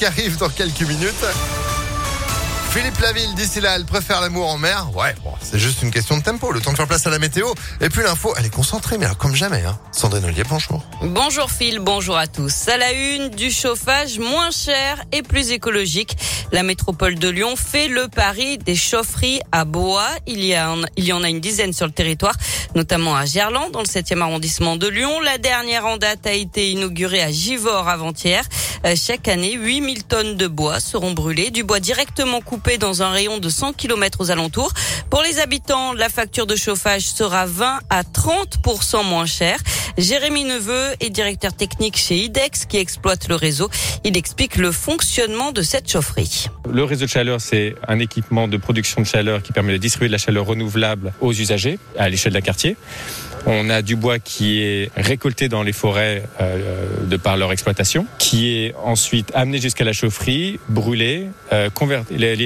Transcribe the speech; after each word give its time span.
qui 0.00 0.06
arrive 0.06 0.38
dans 0.38 0.48
quelques 0.48 0.80
minutes. 0.80 1.59
Philippe 2.72 2.98
Laville, 3.00 3.34
d'ici 3.34 3.60
là, 3.60 3.74
elle 3.74 3.84
préfère 3.84 4.20
l'amour 4.20 4.48
en 4.48 4.56
mer. 4.56 4.86
Ouais, 4.94 5.12
bon, 5.24 5.32
c'est 5.42 5.58
juste 5.58 5.82
une 5.82 5.90
question 5.90 6.16
de 6.16 6.22
tempo, 6.22 6.52
le 6.52 6.60
temps 6.60 6.70
de 6.70 6.76
faire 6.76 6.86
place 6.86 7.04
à 7.04 7.10
la 7.10 7.18
météo. 7.18 7.48
Et 7.80 7.88
puis 7.88 8.04
l'info, 8.04 8.32
elle 8.38 8.46
est 8.46 8.54
concentrée, 8.54 8.96
mais 8.96 9.06
alors, 9.06 9.18
comme 9.18 9.34
jamais. 9.34 9.64
Hein. 9.64 9.76
Sandrine 9.90 10.24
Ollier, 10.24 10.44
bonjour. 10.48 10.80
Bonjour 11.02 11.50
Phil, 11.50 11.80
bonjour 11.80 12.16
à 12.16 12.28
tous. 12.28 12.68
À 12.68 12.76
la 12.76 12.92
une, 12.92 13.30
du 13.30 13.50
chauffage 13.50 14.20
moins 14.20 14.52
cher 14.52 15.02
et 15.10 15.22
plus 15.22 15.50
écologique. 15.50 16.16
La 16.52 16.62
métropole 16.62 17.16
de 17.16 17.28
Lyon 17.28 17.56
fait 17.56 17.88
le 17.88 18.06
pari 18.06 18.58
des 18.58 18.76
chaufferies 18.76 19.40
à 19.50 19.64
bois. 19.64 20.06
Il 20.28 20.44
y, 20.44 20.54
a, 20.54 20.72
il 20.96 21.04
y 21.04 21.12
en 21.12 21.24
a 21.24 21.28
une 21.28 21.40
dizaine 21.40 21.72
sur 21.72 21.86
le 21.86 21.92
territoire, 21.92 22.36
notamment 22.76 23.16
à 23.16 23.26
Gerland, 23.26 23.72
dans 23.72 23.80
le 23.80 23.86
7e 23.86 24.20
arrondissement 24.20 24.76
de 24.76 24.86
Lyon. 24.86 25.20
La 25.22 25.38
dernière 25.38 25.86
en 25.86 25.96
date 25.96 26.24
a 26.24 26.34
été 26.34 26.70
inaugurée 26.70 27.22
à 27.22 27.32
Givors 27.32 27.88
avant-hier. 27.88 28.44
Euh, 28.86 28.94
chaque 28.96 29.26
année, 29.26 29.54
8000 29.54 30.04
tonnes 30.04 30.36
de 30.36 30.46
bois 30.46 30.78
seront 30.78 31.12
brûlées, 31.12 31.50
du 31.50 31.64
bois 31.64 31.80
directement 31.80 32.40
coupé 32.40 32.59
dans 32.78 33.02
un 33.02 33.10
rayon 33.10 33.38
de 33.38 33.48
100 33.48 33.72
km 33.72 34.20
aux 34.20 34.30
alentours. 34.30 34.72
Pour 35.08 35.22
les 35.22 35.40
habitants, 35.40 35.92
la 35.92 36.08
facture 36.08 36.46
de 36.46 36.56
chauffage 36.56 37.02
sera 37.02 37.46
20 37.46 37.80
à 37.88 38.02
30% 38.02 39.04
moins 39.04 39.26
chère. 39.26 39.58
Jérémy 39.98 40.44
Neveu 40.44 40.94
est 41.00 41.10
directeur 41.10 41.52
technique 41.54 41.96
chez 41.96 42.16
IDEX 42.16 42.66
qui 42.66 42.76
exploite 42.76 43.28
le 43.28 43.34
réseau. 43.34 43.70
Il 44.04 44.16
explique 44.16 44.56
le 44.56 44.72
fonctionnement 44.72 45.52
de 45.52 45.62
cette 45.62 45.90
chaufferie. 45.90 46.46
Le 46.70 46.84
réseau 46.84 47.06
de 47.06 47.10
chaleur, 47.10 47.40
c'est 47.40 47.74
un 47.88 47.98
équipement 47.98 48.46
de 48.46 48.56
production 48.56 49.00
de 49.00 49.06
chaleur 49.06 49.42
qui 49.42 49.52
permet 49.52 49.72
de 49.72 49.78
distribuer 49.78 50.08
de 50.08 50.12
la 50.12 50.18
chaleur 50.18 50.46
renouvelable 50.46 51.12
aux 51.20 51.32
usagers 51.32 51.78
à 51.98 52.08
l'échelle 52.08 52.34
d'un 52.34 52.40
quartier. 52.40 52.76
On 53.46 53.70
a 53.70 53.80
du 53.80 53.96
bois 53.96 54.18
qui 54.18 54.62
est 54.62 54.90
récolté 54.96 55.48
dans 55.48 55.62
les 55.62 55.72
forêts 55.72 56.24
euh, 56.40 57.06
de 57.06 57.16
par 57.16 57.36
leur 57.36 57.52
exploitation, 57.52 58.06
qui 58.18 58.54
est 58.56 58.74
ensuite 58.84 59.32
amené 59.34 59.58
jusqu'à 59.58 59.84
la 59.84 59.92
chaufferie, 59.92 60.60
brûlé, 60.68 61.28
euh, 61.52 61.70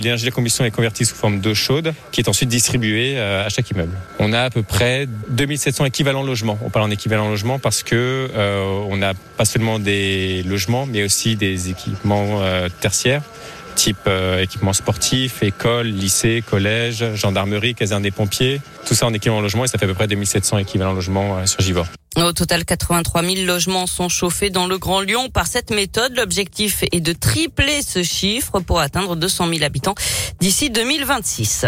l'énergie 0.00 0.24
de 0.24 0.30
la 0.30 0.34
combustion 0.34 0.64
est 0.64 0.70
convertie 0.70 1.04
sous 1.04 1.14
forme 1.14 1.40
d'eau 1.40 1.54
chaude, 1.54 1.92
qui 2.12 2.20
est 2.20 2.28
ensuite 2.28 2.48
distribuée 2.48 3.14
euh, 3.16 3.44
à 3.44 3.48
chaque 3.48 3.70
immeuble. 3.70 3.96
On 4.18 4.32
a 4.32 4.42
à 4.42 4.50
peu 4.50 4.62
près 4.62 5.06
2700 5.28 5.84
équivalents 5.86 6.22
logements. 6.22 6.58
On 6.64 6.70
parle 6.70 6.86
en 6.86 6.90
équivalent 6.90 7.28
logement 7.28 7.58
parce 7.58 7.82
que 7.82 8.30
euh, 8.34 8.64
on 8.88 8.96
n'a 8.96 9.14
pas 9.36 9.44
seulement 9.44 9.78
des 9.78 10.42
logements, 10.44 10.86
mais 10.86 11.02
aussi 11.02 11.36
des 11.36 11.70
équipements 11.70 12.40
euh, 12.42 12.68
tertiaires 12.80 13.22
type 13.76 13.98
euh, 14.08 14.42
équipement 14.42 14.74
sportif, 14.74 15.42
école, 15.42 15.86
lycée, 15.86 16.42
collège, 16.44 17.14
gendarmerie, 17.14 17.74
caserne 17.74 18.02
des 18.02 18.10
pompiers. 18.10 18.60
Tout 18.84 18.94
ça 18.94 19.06
en 19.06 19.14
équipement 19.14 19.40
logement 19.40 19.64
et 19.64 19.68
ça 19.68 19.78
fait 19.78 19.86
à 19.86 19.88
peu 19.88 19.94
près 19.94 20.06
2700 20.06 20.58
équivalents 20.58 20.92
logements 20.92 21.46
sur 21.46 21.60
Givor. 21.60 21.86
Au 22.16 22.32
total, 22.32 22.64
83 22.64 23.22
000 23.22 23.46
logements 23.46 23.86
sont 23.86 24.08
chauffés 24.08 24.50
dans 24.50 24.66
le 24.66 24.78
Grand 24.78 25.00
Lyon 25.00 25.30
par 25.30 25.46
cette 25.46 25.70
méthode. 25.70 26.16
L'objectif 26.16 26.82
est 26.90 27.00
de 27.00 27.12
tripler 27.12 27.82
ce 27.82 28.02
chiffre 28.02 28.60
pour 28.60 28.80
atteindre 28.80 29.14
200 29.14 29.48
000 29.48 29.62
habitants 29.62 29.94
d'ici 30.40 30.70
2026. 30.70 31.66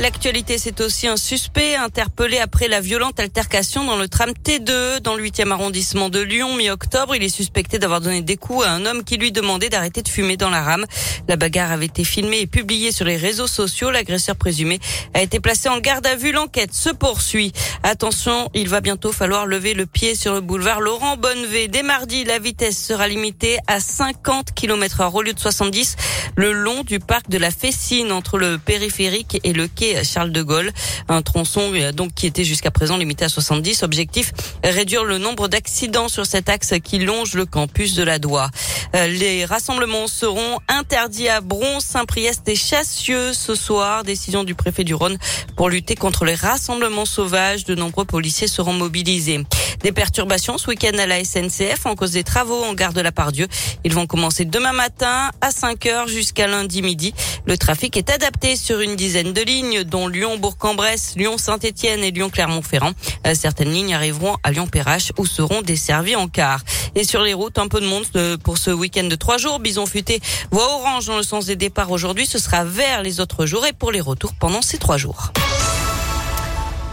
L'actualité, 0.00 0.56
c'est 0.56 0.80
aussi 0.80 1.08
un 1.08 1.18
suspect 1.18 1.76
interpellé 1.76 2.38
après 2.38 2.68
la 2.68 2.80
violente 2.80 3.20
altercation 3.20 3.84
dans 3.84 3.98
le 3.98 4.08
tram 4.08 4.30
T2 4.30 5.00
dans 5.00 5.14
le 5.14 5.22
8e 5.22 5.50
arrondissement 5.50 6.08
de 6.08 6.20
Lyon 6.20 6.56
mi-octobre. 6.56 7.14
Il 7.14 7.22
est 7.22 7.28
suspecté 7.28 7.78
d'avoir 7.78 8.00
donné 8.00 8.22
des 8.22 8.38
coups 8.38 8.64
à 8.64 8.70
un 8.70 8.86
homme 8.86 9.04
qui 9.04 9.18
lui 9.18 9.30
demandait 9.30 9.68
d'arrêter 9.68 10.00
de 10.00 10.08
fumer 10.08 10.38
dans 10.38 10.48
la 10.48 10.62
rame. 10.62 10.86
La 11.28 11.36
bagarre 11.36 11.70
avait 11.70 11.84
été 11.84 12.02
filmée 12.04 12.40
et 12.40 12.46
publiée 12.46 12.92
sur 12.92 13.04
les 13.04 13.18
réseaux 13.18 13.46
sociaux. 13.46 13.90
L'agresseur 13.90 14.36
présumé 14.36 14.80
a 15.12 15.20
été 15.20 15.38
placé 15.38 15.68
en 15.68 15.80
garde 15.80 16.06
à 16.06 16.16
vue. 16.16 16.32
L'enquête 16.32 16.72
se 16.72 16.88
poursuit. 16.88 17.52
Attention, 17.82 18.48
il 18.54 18.70
va 18.70 18.80
bientôt 18.80 19.12
falloir 19.12 19.44
lever 19.44 19.74
le 19.74 19.84
pied 19.84 20.14
sur 20.14 20.32
le 20.32 20.40
boulevard 20.40 20.80
Laurent 20.80 21.18
Bonnevé. 21.18 21.68
Dès 21.68 21.82
mardi, 21.82 22.24
la 22.24 22.38
vitesse 22.38 22.82
sera 22.82 23.06
limitée 23.06 23.58
à 23.66 23.80
50 23.80 24.54
km 24.54 25.02
heure 25.02 25.14
au 25.14 25.20
lieu 25.20 25.34
de 25.34 25.38
70 25.38 25.96
le 26.36 26.52
long 26.52 26.84
du 26.84 27.00
parc 27.00 27.28
de 27.28 27.36
la 27.36 27.50
Fessine 27.50 28.12
entre 28.12 28.38
le 28.38 28.56
périphérique 28.56 29.40
et 29.44 29.52
le 29.52 29.68
quai 29.68 29.89
Charles 30.04 30.32
de 30.32 30.42
Gaulle. 30.42 30.72
Un 31.08 31.22
tronçon 31.22 31.72
euh, 31.74 31.92
donc 31.92 32.14
qui 32.14 32.26
était 32.26 32.44
jusqu'à 32.44 32.70
présent 32.70 32.96
limité 32.96 33.24
à 33.24 33.28
70. 33.28 33.82
Objectif 33.82 34.32
réduire 34.64 35.04
le 35.04 35.18
nombre 35.18 35.48
d'accidents 35.48 36.08
sur 36.08 36.26
cet 36.26 36.48
axe 36.48 36.74
qui 36.82 36.98
longe 36.98 37.34
le 37.34 37.46
campus 37.46 37.94
de 37.94 38.02
la 38.02 38.18
Doua. 38.18 38.50
Euh, 38.96 39.06
les 39.06 39.44
rassemblements 39.44 40.08
seront 40.08 40.58
interdits 40.68 41.28
à 41.28 41.40
Bron, 41.40 41.80
Saint-Priest 41.80 42.48
et 42.48 42.56
Chassieux 42.56 43.32
ce 43.32 43.54
soir. 43.54 44.02
Décision 44.02 44.44
du 44.44 44.54
préfet 44.54 44.84
du 44.84 44.94
Rhône 44.94 45.16
pour 45.56 45.68
lutter 45.68 45.94
contre 45.94 46.24
les 46.24 46.34
rassemblements 46.34 47.04
sauvages. 47.04 47.64
De 47.64 47.74
nombreux 47.74 48.04
policiers 48.04 48.48
seront 48.48 48.72
mobilisés. 48.72 49.44
Des 49.82 49.92
perturbations 49.92 50.58
ce 50.58 50.68
week-end 50.68 50.98
à 50.98 51.06
la 51.06 51.24
SNCF 51.24 51.86
en 51.86 51.94
cause 51.94 52.12
des 52.12 52.24
travaux 52.24 52.62
en 52.64 52.74
gare 52.74 52.92
de 52.92 53.00
la 53.00 53.12
Pardieu. 53.12 53.46
Ils 53.84 53.94
vont 53.94 54.06
commencer 54.06 54.44
demain 54.44 54.72
matin 54.72 55.30
à 55.40 55.50
5 55.50 55.86
heures 55.86 56.08
jusqu'à 56.08 56.46
lundi 56.46 56.82
midi. 56.82 57.14
Le 57.46 57.56
trafic 57.56 57.96
est 57.96 58.10
adapté 58.10 58.56
sur 58.56 58.80
une 58.80 58.96
dizaine 58.96 59.32
de 59.32 59.40
lignes, 59.40 59.84
dont 59.84 60.08
Lyon-Bourg-en-Bresse, 60.08 61.14
Lyon-Saint-Etienne 61.16 62.04
et 62.04 62.10
Lyon-Clermont-Ferrand. 62.10 62.92
Euh, 63.26 63.34
certaines 63.34 63.72
lignes 63.72 63.94
arriveront 63.94 64.36
à 64.42 64.50
Lyon-Perrache 64.50 65.12
où 65.16 65.24
seront 65.24 65.62
desservies 65.62 66.16
en 66.16 66.28
car. 66.28 66.60
Et 66.94 67.04
sur 67.04 67.22
les 67.22 67.34
routes, 67.34 67.58
un 67.58 67.68
peu 67.68 67.80
de 67.80 67.86
monde 67.86 68.04
euh, 68.16 68.36
pour 68.36 68.58
ce 68.58 68.70
week-end 68.70 69.04
de 69.04 69.16
trois 69.16 69.38
jours. 69.38 69.58
Bison 69.60 69.86
futé, 69.86 70.20
voie 70.50 70.72
orange 70.74 71.06
dans 71.06 71.16
le 71.16 71.22
sens 71.22 71.46
des 71.46 71.56
départs 71.56 71.90
aujourd'hui. 71.90 72.26
Ce 72.26 72.38
sera 72.38 72.64
vert 72.64 73.02
les 73.02 73.20
autres 73.20 73.46
jours 73.46 73.66
et 73.66 73.72
pour 73.72 73.92
les 73.92 74.00
retours 74.00 74.34
pendant 74.38 74.62
ces 74.62 74.78
trois 74.78 74.96
jours. 74.96 75.32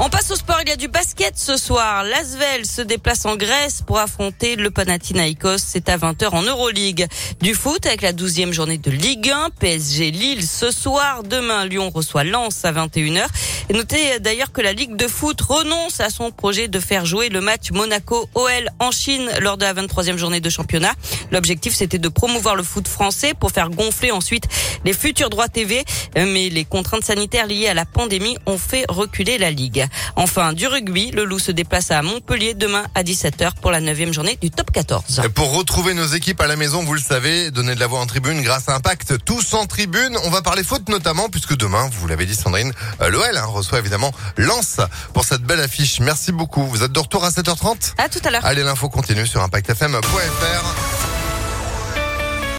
On 0.00 0.08
passe 0.10 0.32
au 0.32 0.34
sport. 0.34 0.58
Il 0.62 0.68
y 0.68 0.72
a 0.72 0.76
du 0.76 0.88
basket 0.88 1.38
ce 1.38 1.56
soir. 1.56 2.02
L'Asvel 2.02 2.66
se 2.66 2.82
déplace 2.82 3.24
en 3.26 3.36
Grèce 3.36 3.80
pour 3.86 4.00
affronter 4.00 4.56
le 4.56 4.70
Panathinaikos. 4.70 5.58
C'est 5.58 5.88
à 5.88 5.96
20h 5.96 6.30
en 6.30 6.42
Euroleague. 6.42 7.06
Du 7.40 7.54
foot 7.54 7.86
avec 7.86 8.02
la 8.02 8.12
12e 8.12 8.50
journée 8.50 8.78
de 8.78 8.90
Ligue 8.90 9.30
1. 9.30 9.50
PSG 9.60 10.10
Lille 10.10 10.44
ce 10.44 10.72
soir. 10.72 11.22
Demain, 11.22 11.64
Lyon 11.66 11.90
reçoit 11.94 12.24
Lens 12.24 12.64
à 12.64 12.72
21h. 12.72 13.24
Notez 13.72 14.20
d'ailleurs 14.20 14.52
que 14.52 14.60
la 14.60 14.72
Ligue 14.72 14.96
de 14.96 15.08
foot 15.08 15.40
renonce 15.40 16.00
à 16.00 16.10
son 16.10 16.30
projet 16.30 16.68
de 16.68 16.78
faire 16.80 17.06
jouer 17.06 17.30
le 17.30 17.40
match 17.40 17.70
Monaco-OL 17.70 18.68
en 18.78 18.90
Chine 18.90 19.30
lors 19.40 19.56
de 19.56 19.64
la 19.64 19.72
23e 19.72 20.16
journée 20.16 20.40
de 20.40 20.50
championnat. 20.50 20.92
L'objectif, 21.32 21.74
c'était 21.74 21.98
de 21.98 22.08
promouvoir 22.08 22.56
le 22.56 22.62
foot 22.62 22.86
français 22.86 23.32
pour 23.32 23.52
faire 23.52 23.70
gonfler 23.70 24.10
ensuite 24.10 24.44
les 24.84 24.92
futurs 24.92 25.30
droits 25.30 25.48
TV. 25.48 25.84
Mais 26.14 26.50
les 26.50 26.64
contraintes 26.64 27.04
sanitaires 27.04 27.46
liées 27.46 27.68
à 27.68 27.74
la 27.74 27.86
pandémie 27.86 28.36
ont 28.46 28.58
fait 28.58 28.84
reculer 28.88 29.38
la 29.38 29.50
Ligue. 29.50 29.86
Enfin, 30.16 30.52
du 30.52 30.66
rugby, 30.66 31.10
le 31.10 31.24
Loup 31.24 31.38
se 31.38 31.50
déplace 31.50 31.90
à 31.90 32.02
Montpellier 32.02 32.54
demain 32.54 32.84
à 32.94 33.02
17h 33.02 33.52
pour 33.60 33.70
la 33.70 33.80
9 33.80 34.12
journée 34.12 34.38
du 34.40 34.50
top 34.50 34.70
14. 34.72 35.22
Et 35.24 35.28
pour 35.30 35.52
retrouver 35.56 35.94
nos 35.94 36.06
équipes 36.06 36.40
à 36.40 36.46
la 36.46 36.56
maison, 36.56 36.84
vous 36.84 36.94
le 36.94 37.00
savez, 37.00 37.50
donner 37.50 37.74
de 37.74 37.80
la 37.80 37.86
voix 37.86 38.00
en 38.00 38.06
tribune 38.06 38.42
grâce 38.42 38.68
à 38.68 38.74
Impact, 38.74 39.24
tous 39.24 39.54
en 39.54 39.66
tribune. 39.66 40.16
On 40.24 40.30
va 40.30 40.42
parler 40.42 40.62
foot 40.62 40.88
notamment, 40.88 41.28
puisque 41.28 41.56
demain, 41.56 41.88
vous 41.92 42.06
l'avez 42.06 42.26
dit 42.26 42.34
Sandrine, 42.34 42.72
euh, 43.00 43.08
l'OL 43.08 43.36
hein, 43.36 43.46
reçoit 43.54 43.78
évidemment 43.78 44.12
Lens 44.36 44.80
pour 45.12 45.24
cette 45.24 45.42
belle 45.42 45.60
affiche. 45.60 46.00
Merci 46.00 46.32
beaucoup. 46.32 46.64
Vous 46.66 46.82
êtes 46.82 46.92
de 46.92 47.00
retour 47.00 47.24
à 47.24 47.30
7h30 47.30 47.94
À 47.98 48.08
tout 48.08 48.20
à 48.24 48.30
l'heure. 48.30 48.44
Allez, 48.44 48.62
l'info 48.62 48.88
continue 48.88 49.26
sur 49.26 49.42
ImpactFM.fr. 49.42 51.03